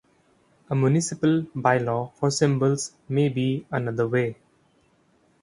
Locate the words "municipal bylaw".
0.75-2.11